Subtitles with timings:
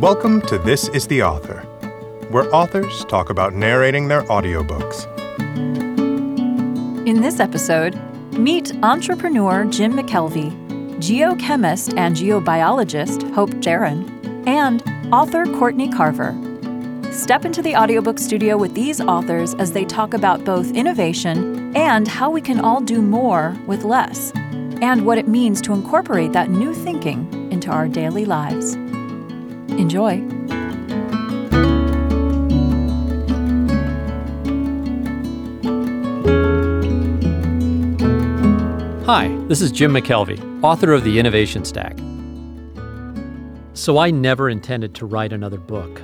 [0.00, 1.60] Welcome to This is the Author,
[2.30, 5.04] where authors talk about narrating their audiobooks.
[7.06, 8.00] In this episode,
[8.32, 10.50] meet entrepreneur Jim McKelvey,
[11.00, 14.08] geochemist and geobiologist Hope Jahren,
[14.48, 14.82] and
[15.12, 16.32] author Courtney Carver.
[17.12, 22.08] Step into the audiobook studio with these authors as they talk about both innovation and
[22.08, 24.32] how we can all do more with less,
[24.80, 28.78] and what it means to incorporate that new thinking into our daily lives.
[29.80, 30.18] Enjoy.
[39.06, 41.96] Hi, this is Jim McKelvey, author of The Innovation Stack.
[43.72, 46.02] So, I never intended to write another book.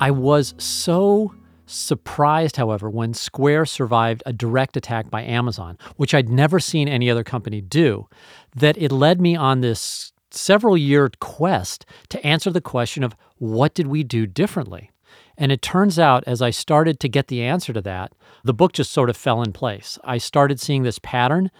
[0.00, 1.34] I was so
[1.66, 7.10] surprised, however, when Square survived a direct attack by Amazon, which I'd never seen any
[7.10, 8.08] other company do,
[8.56, 13.74] that it led me on this several year quest to answer the question of what
[13.74, 14.90] did we do differently?
[15.36, 18.12] And it turns out, as I started to get the answer to that,
[18.44, 19.98] the book just sort of fell in place.
[20.04, 21.50] I started seeing this pattern,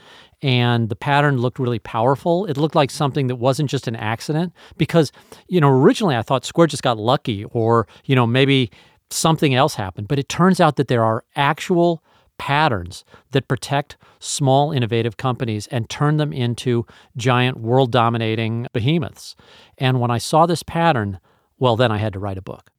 [0.43, 2.45] and the pattern looked really powerful.
[2.45, 5.13] It looked like something that wasn't just an accident because,
[5.49, 8.71] you know, originally I thought Square just got lucky or, you know, maybe
[9.11, 10.09] something else happened.
[10.09, 12.03] But it turns out that there are actual
[12.41, 19.37] patterns that protect small innovative companies and turn them into giant world dominating behemoths.
[19.77, 21.21] And when I saw this pattern,
[21.59, 22.71] well, then I had to write a book.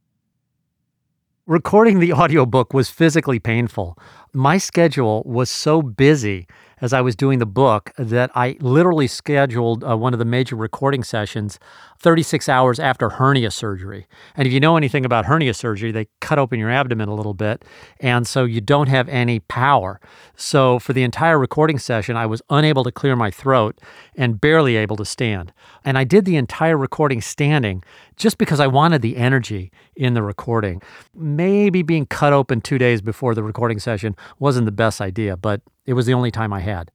[1.45, 4.00] Recording the audiobook was physically painful.
[4.34, 6.48] My schedule was so busy
[6.82, 10.56] as I was doing the book that I literally scheduled uh, one of the major
[10.56, 11.60] recording sessions
[12.00, 14.08] 36 hours after hernia surgery.
[14.36, 17.36] And if you know anything about hernia surgery, they cut open your abdomen a little
[17.36, 17.64] bit,
[18.00, 20.02] and so you don't have any power.
[20.36, 23.80] So for the entire recording session, I was unable to clear my throat
[24.16, 25.54] and barely able to stand.
[25.86, 27.84] And I did the entire recording standing
[28.16, 30.82] just because I wanted the energy in the recording.
[31.14, 35.62] Maybe being cut open two days before the recording session wasn't the best idea, but
[35.86, 36.92] it was the only time I had.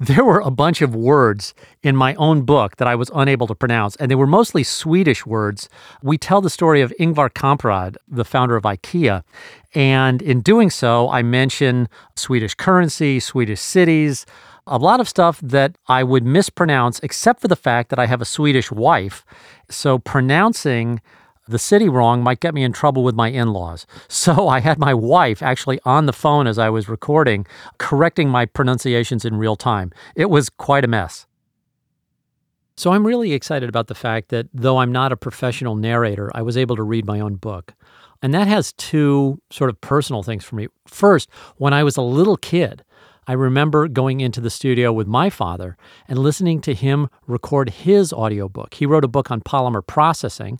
[0.00, 3.54] There were a bunch of words in my own book that I was unable to
[3.54, 5.68] pronounce, and they were mostly Swedish words.
[6.04, 9.24] We tell the story of Ingvar Kamprad, the founder of IKEA,
[9.74, 14.24] and in doing so, I mention Swedish currency, Swedish cities,
[14.68, 18.20] a lot of stuff that I would mispronounce, except for the fact that I have
[18.20, 19.24] a Swedish wife.
[19.68, 21.00] So pronouncing
[21.48, 23.86] the city wrong might get me in trouble with my in laws.
[24.08, 27.46] So I had my wife actually on the phone as I was recording,
[27.78, 29.92] correcting my pronunciations in real time.
[30.16, 31.26] It was quite a mess.
[32.76, 36.42] So I'm really excited about the fact that though I'm not a professional narrator, I
[36.42, 37.74] was able to read my own book.
[38.22, 40.68] And that has two sort of personal things for me.
[40.86, 42.82] First, when I was a little kid,
[43.26, 45.76] I remember going into the studio with my father
[46.08, 48.74] and listening to him record his audiobook.
[48.74, 50.58] He wrote a book on polymer processing.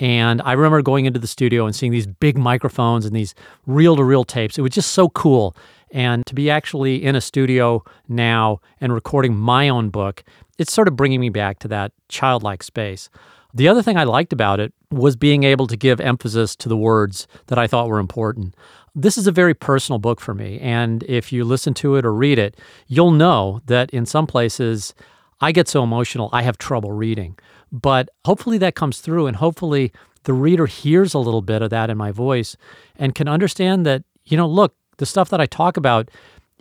[0.00, 3.34] And I remember going into the studio and seeing these big microphones and these
[3.66, 4.58] reel to reel tapes.
[4.58, 5.56] It was just so cool.
[5.90, 10.24] And to be actually in a studio now and recording my own book,
[10.58, 13.08] it's sort of bringing me back to that childlike space.
[13.54, 16.76] The other thing I liked about it was being able to give emphasis to the
[16.76, 18.56] words that I thought were important.
[18.96, 20.58] This is a very personal book for me.
[20.58, 22.56] And if you listen to it or read it,
[22.88, 24.94] you'll know that in some places
[25.40, 27.38] I get so emotional, I have trouble reading.
[27.74, 29.92] But hopefully that comes through, and hopefully
[30.22, 32.56] the reader hears a little bit of that in my voice
[32.94, 36.08] and can understand that, you know, look, the stuff that I talk about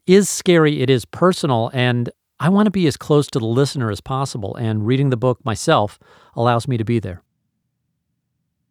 [0.08, 2.10] is scary, it is personal, and
[2.40, 4.56] I want to be as close to the listener as possible.
[4.56, 6.00] And reading the book myself
[6.36, 7.22] allows me to be there.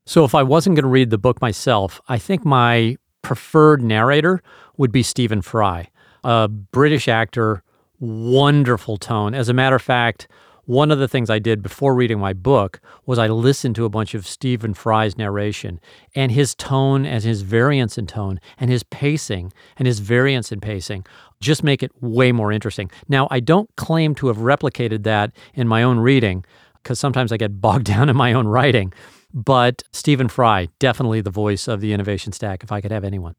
[0.04, 4.42] So if I wasn't going to read the book myself, I think my preferred narrator
[4.76, 5.90] would be Stephen Fry,
[6.24, 7.62] a British actor,
[8.00, 9.32] wonderful tone.
[9.32, 10.26] As a matter of fact,
[10.64, 13.88] one of the things I did before reading my book was I listened to a
[13.88, 15.80] bunch of Stephen Fry's narration
[16.14, 20.60] and his tone and his variance in tone and his pacing and his variance in
[20.60, 21.04] pacing
[21.40, 22.90] just make it way more interesting.
[23.08, 26.44] Now, I don't claim to have replicated that in my own reading
[26.76, 28.92] because sometimes I get bogged down in my own writing.
[29.34, 33.34] But Stephen Fry, definitely the voice of the innovation stack, if I could have anyone.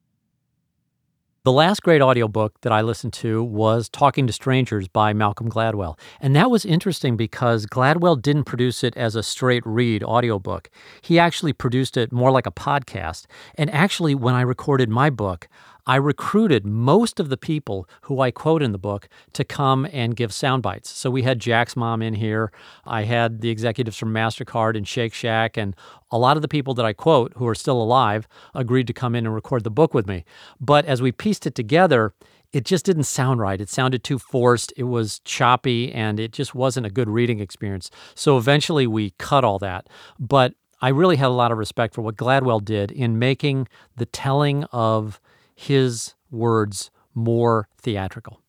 [1.46, 6.00] The last great audiobook that I listened to was Talking to Strangers by Malcolm Gladwell.
[6.22, 10.70] And that was interesting because Gladwell didn't produce it as a straight read audiobook.
[11.02, 13.26] He actually produced it more like a podcast.
[13.56, 15.50] And actually, when I recorded my book,
[15.86, 20.16] I recruited most of the people who I quote in the book to come and
[20.16, 20.90] give sound bites.
[20.90, 22.52] So we had Jack's mom in here.
[22.86, 25.76] I had the executives from MasterCard and Shake Shack, and
[26.10, 29.16] a lot of the people that I quote who are still alive agreed to come
[29.16, 30.24] in and record the book with me.
[30.62, 32.14] But as we pieced it together,
[32.54, 33.60] it just didn't sound right.
[33.60, 37.90] It sounded too forced, it was choppy, and it just wasn't a good reading experience.
[38.16, 39.88] So eventually we cut all that.
[40.20, 44.06] But I really had a lot of respect for what Gladwell did in making the
[44.06, 45.20] telling of
[45.56, 48.42] his words more theatrical.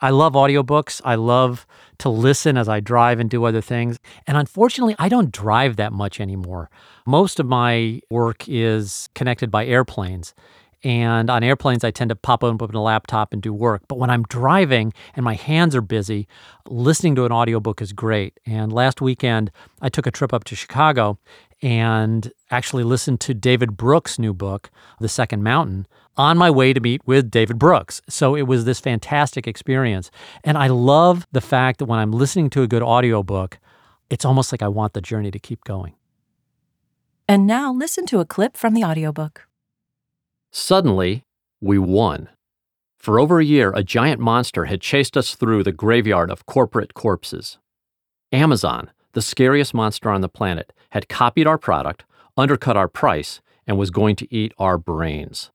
[0.00, 1.00] I love audiobooks.
[1.04, 1.66] I love
[1.98, 3.98] to listen as I drive and do other things.
[4.26, 6.68] And unfortunately, I don't drive that much anymore.
[7.06, 10.34] Most of my work is connected by airplanes.
[10.82, 13.84] And on airplanes, I tend to pop open a laptop and do work.
[13.88, 16.28] But when I'm driving and my hands are busy,
[16.68, 18.38] listening to an audiobook is great.
[18.44, 21.18] And last weekend, I took a trip up to Chicago
[21.64, 24.70] and actually listened to David Brooks' new book,
[25.00, 28.02] The Second Mountain, on my way to meet with David Brooks.
[28.06, 30.10] So it was this fantastic experience.
[30.44, 33.58] And I love the fact that when I'm listening to a good audiobook,
[34.10, 35.94] it's almost like I want the journey to keep going.
[37.26, 39.48] And now listen to a clip from the audiobook.
[40.52, 41.24] Suddenly,
[41.62, 42.28] we won.
[42.98, 46.92] For over a year, a giant monster had chased us through the graveyard of corporate
[46.92, 47.56] corpses.
[48.32, 52.04] Amazon, the scariest monster on the planet, had copied our product,
[52.36, 55.50] undercut our price, and was going to eat our brains.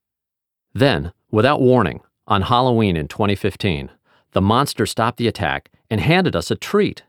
[0.74, 3.90] Then, without warning, on Halloween in 2015,
[4.32, 7.04] the monster stopped the attack and handed us a treat.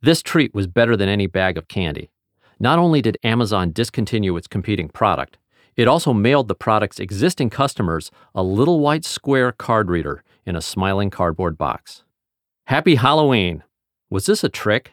[0.00, 2.10] This treat was better than any bag of candy.
[2.60, 5.36] Not only did Amazon discontinue its competing product,
[5.76, 10.62] it also mailed the product's existing customers a little white square card reader in a
[10.62, 12.04] smiling cardboard box.
[12.66, 13.64] Happy Halloween!
[14.10, 14.92] Was this a trick?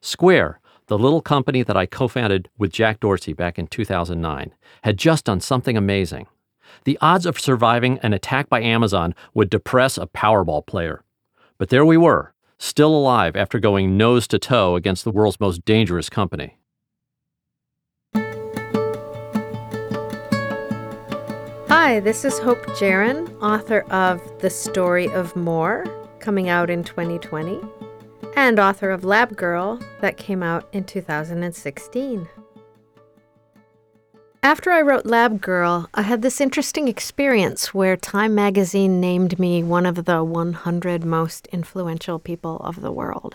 [0.00, 4.96] Square, the little company that I co founded with Jack Dorsey back in 2009, had
[4.96, 6.26] just done something amazing.
[6.84, 11.02] The odds of surviving an attack by Amazon would depress a Powerball player.
[11.58, 15.64] But there we were, still alive after going nose to toe against the world's most
[15.64, 16.58] dangerous company.
[21.68, 25.84] Hi, this is Hope Jahren, author of The Story of More,
[26.20, 27.60] coming out in 2020,
[28.36, 32.28] and author of Lab Girl, that came out in 2016.
[34.42, 39.64] After I wrote Lab Girl, I had this interesting experience where Time magazine named me
[39.64, 43.34] one of the 100 most influential people of the world.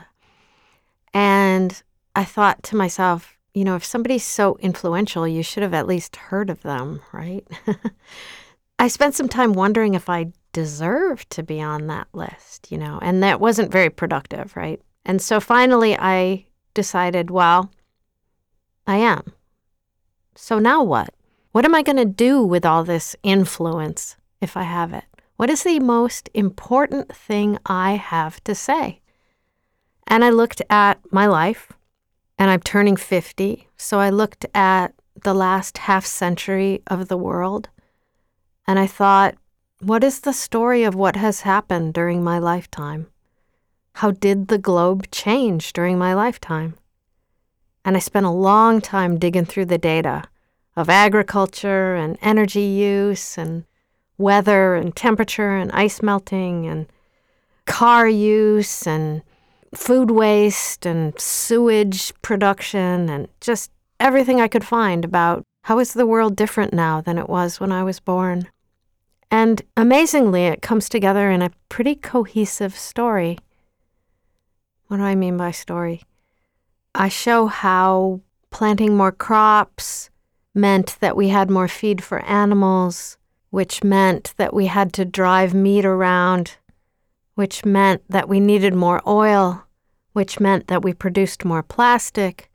[1.14, 1.82] And
[2.16, 6.16] I thought to myself, you know, if somebody's so influential, you should have at least
[6.16, 7.46] heard of them, right?
[8.80, 13.00] I spent some time wondering if I deserved to be on that list, you know,
[13.02, 14.82] and that wasn't very productive, right?
[15.06, 17.72] And so finally I decided, well,
[18.88, 19.34] I am.
[20.36, 21.14] So now what?
[21.52, 25.04] What am I going to do with all this influence if I have it?
[25.36, 29.02] What is the most important thing I have to say?
[30.08, 31.74] And I looked at my life
[32.38, 33.68] and I'm turning 50.
[33.78, 34.94] So I looked at
[35.24, 37.70] the last half century of the world
[38.66, 39.36] and I thought,
[39.80, 43.08] what is the story of what has happened during my lifetime?
[43.94, 46.76] How did the globe change during my lifetime?
[47.84, 50.24] And I spent a long time digging through the data
[50.76, 53.66] of agriculture and energy use and
[54.18, 56.88] weather and temperature and ice melting and
[57.66, 59.22] car use and
[59.74, 66.08] food waste and sewage production and just everything I could find about how is the
[66.08, 68.48] world different now than it was when I was born.
[69.30, 73.38] And amazingly, it comes together in a pretty cohesive story.
[74.92, 76.04] What do I mean by story?
[76.94, 78.20] I show how
[78.50, 80.10] planting more crops
[80.54, 83.18] meant that we had more feed for animals,
[83.52, 86.58] which meant that we had to drive meat around
[87.36, 89.64] which meant that we needed more oil,
[90.12, 92.52] which meant that we produced more plastic,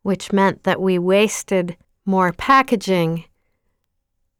[0.00, 3.26] which meant that we wasted more packaging,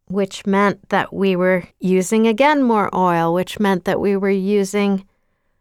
[0.07, 5.05] which meant that we were using again more oil, which meant that we were using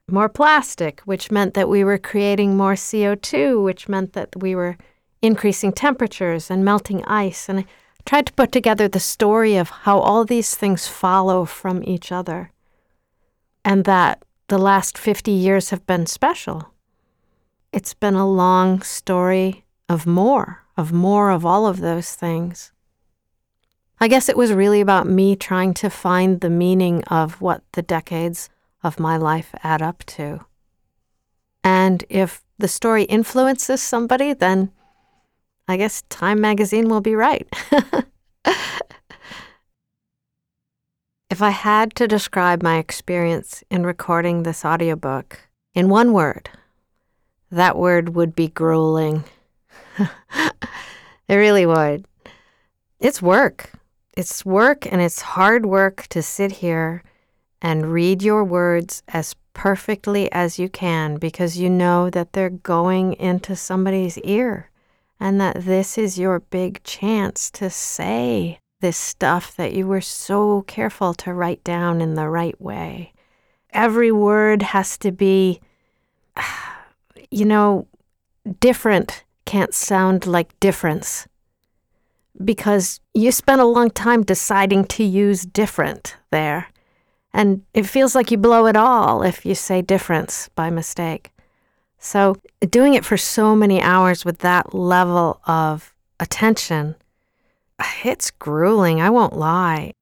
[0.09, 4.77] more plastic, which meant that we were creating more CO2, which meant that we were
[5.21, 7.49] increasing temperatures and melting ice.
[7.49, 7.65] And I
[8.05, 12.51] tried to put together the story of how all these things follow from each other
[13.65, 16.73] and that the last 50 years have been special.
[17.73, 22.71] It's been a long story of more, of more of all of those things.
[23.99, 27.81] I guess it was really about me trying to find the meaning of what the
[27.81, 28.49] decades
[28.84, 30.46] of my life add up to.
[31.63, 34.72] And if the story influences somebody, then
[35.67, 37.48] I guess Time magazine will be right.
[41.29, 45.39] If I had to describe my experience in recording this audiobook
[45.75, 46.50] in one word,
[47.51, 49.25] that word would be grueling.
[50.00, 52.05] it really would.
[53.00, 53.72] It's work.
[54.15, 57.03] it's work and it's hard work to sit here
[57.61, 63.13] and read your words as perfectly as you can because you know that they're going
[63.13, 64.69] into somebody's ear
[65.19, 70.61] and that this is your big chance to say this stuff that you were so
[70.63, 73.13] careful to write down in the right way.
[73.71, 75.59] Every word has to be,
[77.31, 77.87] you know,
[78.59, 81.27] different can't sound like difference
[82.43, 86.67] because you spent a long time deciding to use different there.
[87.34, 91.31] And it feels like you blow it all if you say difference by mistake.
[92.00, 92.36] So,
[92.69, 96.96] doing it for so many hours with that level of attention,
[98.03, 99.93] it's grueling, I won't lie.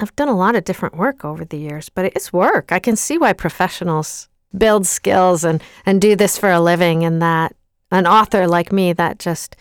[0.00, 2.70] I've done a lot of different work over the years, but it's work.
[2.70, 7.20] I can see why professionals build skills and, and do this for a living, and
[7.20, 7.54] that
[7.90, 9.56] an author like me that just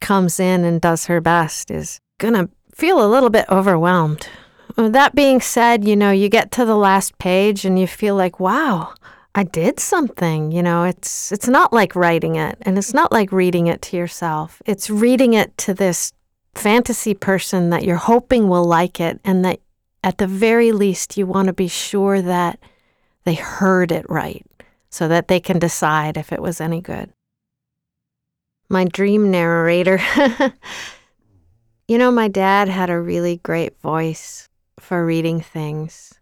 [0.00, 4.28] comes in and does her best is going to feel a little bit overwhelmed.
[4.76, 8.38] That being said, you know, you get to the last page and you feel like,
[8.38, 8.94] wow,
[9.34, 10.52] I did something.
[10.52, 13.96] You know, it's it's not like writing it and it's not like reading it to
[13.96, 14.62] yourself.
[14.66, 16.12] It's reading it to this
[16.54, 19.60] fantasy person that you're hoping will like it and that
[20.02, 22.58] at the very least you want to be sure that
[23.24, 24.44] they heard it right
[24.90, 27.12] so that they can decide if it was any good
[28.68, 30.00] my dream narrator.
[31.88, 36.14] you know, my dad had a really great voice for reading things.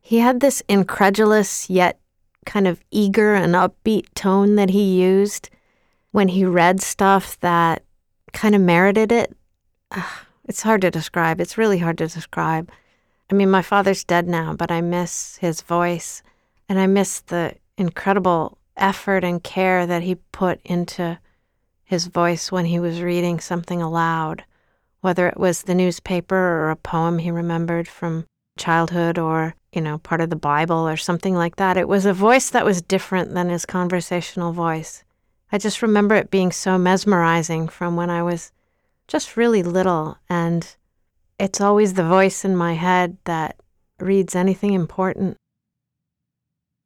[0.00, 1.98] He had this incredulous yet
[2.46, 5.50] kind of eager and upbeat tone that he used
[6.10, 7.84] when he read stuff that
[8.32, 9.36] kind of merited it.
[10.46, 11.40] It's hard to describe.
[11.40, 12.70] It's really hard to describe.
[13.30, 16.22] I mean, my father's dead now, but I miss his voice
[16.68, 21.18] and I miss the incredible effort and care that he put into
[21.84, 24.44] his voice when he was reading something aloud,
[25.00, 28.26] whether it was the newspaper or a poem he remembered from
[28.58, 31.76] childhood or, you know, part of the Bible or something like that.
[31.76, 35.04] It was a voice that was different than his conversational voice.
[35.52, 38.52] I just remember it being so mesmerizing from when I was
[39.08, 40.18] just really little.
[40.28, 40.76] And
[41.38, 43.56] it's always the voice in my head that
[43.98, 45.36] reads anything important.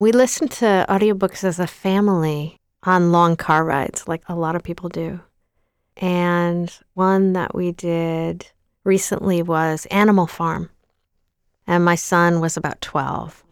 [0.00, 4.62] We listen to audiobooks as a family on long car rides, like a lot of
[4.62, 5.21] people do.
[5.96, 8.46] And one that we did
[8.84, 10.70] recently was Animal Farm.
[11.66, 13.42] And my son was about 12.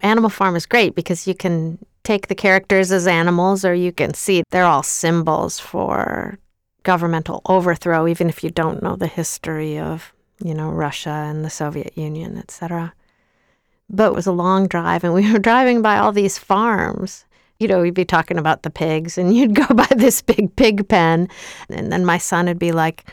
[0.00, 4.14] Animal Farm is great because you can take the characters as animals, or you can
[4.14, 6.38] see they're all symbols for
[6.82, 10.12] governmental overthrow, even if you don't know the history of,
[10.42, 12.92] you know, Russia and the Soviet Union, etc.
[13.88, 17.24] But it was a long drive, and we were driving by all these farms
[17.62, 20.88] you know, we'd be talking about the pigs, and you'd go by this big pig
[20.88, 21.28] pen,
[21.70, 23.08] and then my son would be like,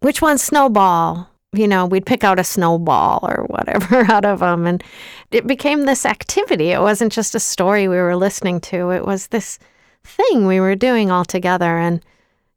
[0.00, 4.66] "Which one's Snowball?" You know, we'd pick out a snowball or whatever out of them,
[4.66, 4.82] and
[5.30, 6.70] it became this activity.
[6.70, 9.58] It wasn't just a story we were listening to; it was this
[10.02, 11.78] thing we were doing all together.
[11.78, 12.04] And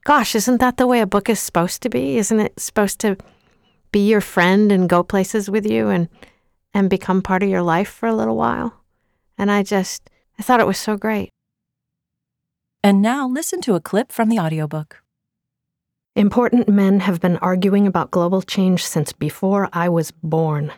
[0.03, 2.17] gosh, isn't that the way a book is supposed to be?
[2.17, 3.17] Isn't it supposed to
[3.91, 6.10] be your friend and go places with you and
[6.74, 8.74] and become part of your life for a little while?
[9.38, 11.32] And I just I thought it was so great.
[12.84, 15.03] And now listen to a clip from the audiobook.
[16.15, 20.72] Important men have been arguing about global change since before I was born.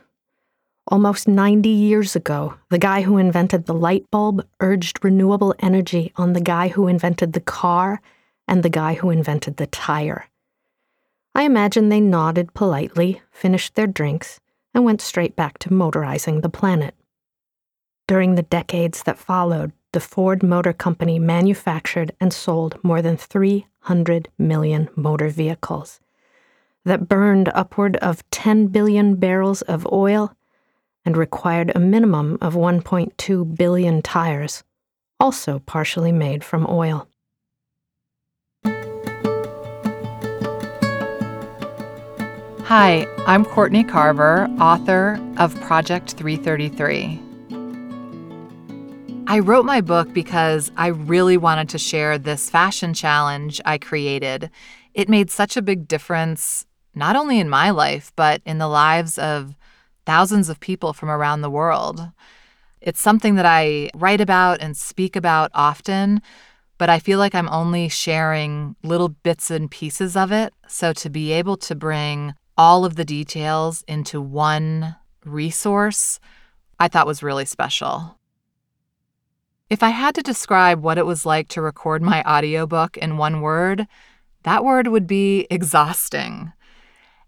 [0.88, 6.34] Almost 90 years ago, the guy who invented the light bulb urged renewable energy on
[6.34, 8.02] the guy who invented the car
[8.48, 10.26] and the guy who invented the tire.
[11.36, 14.40] I imagine they nodded politely, finished their drinks,
[14.74, 16.96] and went straight back to motorizing the planet.
[18.10, 24.30] During the decades that followed, the Ford Motor Company manufactured and sold more than 300
[24.36, 26.00] million motor vehicles
[26.84, 30.36] that burned upward of 10 billion barrels of oil
[31.06, 34.64] and required a minimum of 1.2 billion tires,
[35.20, 37.08] also partially made from oil.
[42.64, 47.29] Hi, I'm Courtney Carver, author of Project 333.
[49.30, 54.50] I wrote my book because I really wanted to share this fashion challenge I created.
[54.96, 59.20] It made such a big difference, not only in my life, but in the lives
[59.20, 59.56] of
[60.08, 62.10] thousands of people from around the world.
[62.82, 66.24] It's something that I write about and speak about often,
[66.80, 70.56] but I feel like I'm only sharing little bits and pieces of it.
[70.68, 76.20] So to be able to bring all of the details into one resource,
[76.80, 78.19] I thought was really special.
[79.70, 83.42] If I had to describe what it was like to record my audiobook in one
[83.42, 83.88] word,
[84.44, 86.54] that word would be exhausting.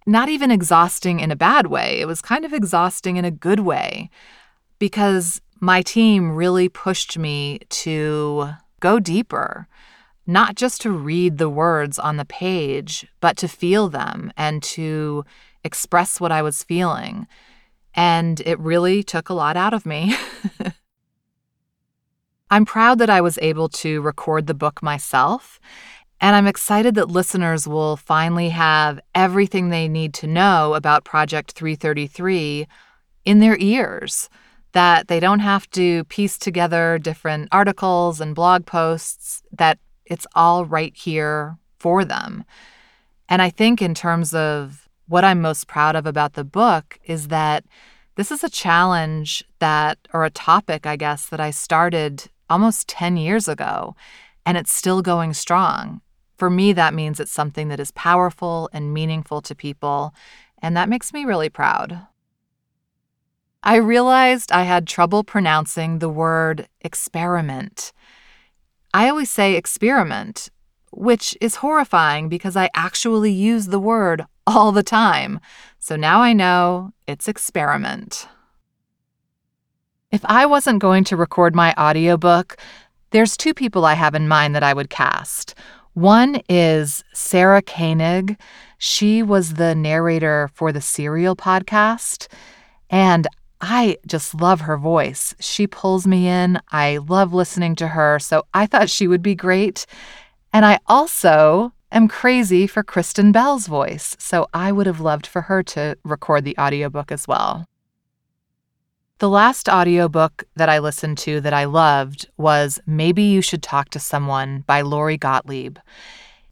[0.07, 1.99] not even exhausting in a bad way.
[2.01, 4.09] It was kind of exhausting in a good way
[4.79, 9.67] because my team really pushed me to go deeper,
[10.25, 15.23] not just to read the words on the page, but to feel them and to
[15.63, 17.27] express what I was feeling.
[17.93, 20.15] And it really took a lot out of me.
[22.51, 25.59] I'm proud that I was able to record the book myself
[26.19, 31.53] and I'm excited that listeners will finally have everything they need to know about Project
[31.53, 32.67] 333
[33.25, 34.29] in their ears,
[34.73, 40.63] that they don't have to piece together different articles and blog posts, that it's all
[40.63, 42.45] right here for them.
[43.27, 47.29] And I think, in terms of what I'm most proud of about the book, is
[47.29, 47.63] that
[48.15, 53.17] this is a challenge that, or a topic, I guess, that I started almost 10
[53.17, 53.95] years ago,
[54.45, 56.01] and it's still going strong.
[56.37, 60.13] For me, that means it's something that is powerful and meaningful to people,
[60.61, 62.07] and that makes me really proud.
[63.63, 67.93] I realized I had trouble pronouncing the word experiment.
[68.93, 70.49] I always say experiment,
[70.91, 75.39] which is horrifying because I actually use the word all the time.
[75.79, 78.27] So now I know it's experiment.
[80.11, 82.57] If I wasn't going to record my audiobook,
[83.11, 85.55] there's two people I have in mind that I would cast.
[85.93, 88.37] One is Sarah Koenig.
[88.77, 92.27] She was the narrator for the Serial podcast.
[92.89, 93.25] And
[93.61, 95.33] I just love her voice.
[95.39, 96.59] She pulls me in.
[96.73, 98.19] I love listening to her.
[98.19, 99.85] So I thought she would be great.
[100.51, 104.17] And I also am crazy for Kristen Bell's voice.
[104.19, 107.65] So I would have loved for her to record the audiobook as well.
[109.21, 113.89] The last audiobook that I listened to that I loved was Maybe You Should Talk
[113.89, 115.77] to Someone by Lori Gottlieb.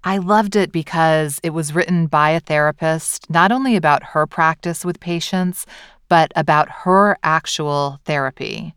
[0.03, 4.85] I loved it because it was written by a therapist, not only about her practice
[4.85, 5.65] with patients,
[6.09, 8.75] but about her actual therapy.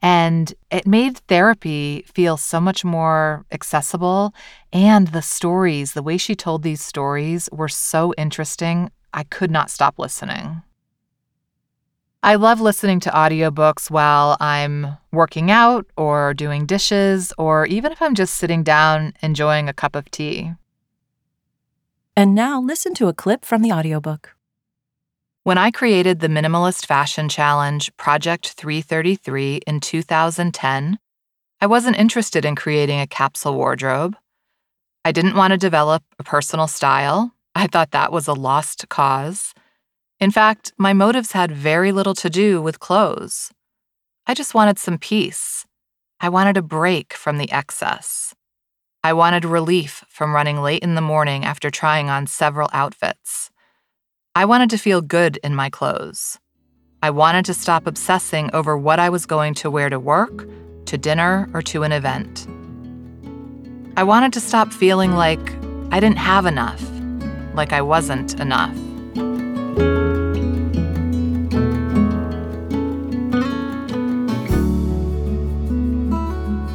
[0.00, 4.34] And it made therapy feel so much more accessible.
[4.72, 8.92] And the stories, the way she told these stories were so interesting.
[9.12, 10.62] I could not stop listening.
[12.24, 18.00] I love listening to audiobooks while I'm working out or doing dishes, or even if
[18.00, 20.52] I'm just sitting down enjoying a cup of tea.
[22.16, 24.36] And now listen to a clip from the audiobook.
[25.42, 31.00] When I created the Minimalist Fashion Challenge Project 333 in 2010,
[31.60, 34.16] I wasn't interested in creating a capsule wardrobe.
[35.04, 37.32] I didn't want to develop a personal style.
[37.56, 39.54] I thought that was a lost cause.
[40.22, 43.50] In fact, my motives had very little to do with clothes.
[44.24, 45.66] I just wanted some peace.
[46.20, 48.32] I wanted a break from the excess.
[49.02, 53.50] I wanted relief from running late in the morning after trying on several outfits.
[54.36, 56.38] I wanted to feel good in my clothes.
[57.02, 60.46] I wanted to stop obsessing over what I was going to wear to work,
[60.84, 62.46] to dinner, or to an event.
[63.96, 65.52] I wanted to stop feeling like
[65.90, 66.80] I didn't have enough,
[67.56, 68.81] like I wasn't enough.